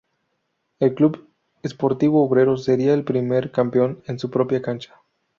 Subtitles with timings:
[0.79, 1.27] El Club
[1.63, 4.95] Sportivo Obrero sería el primer campeón en su propia cancha.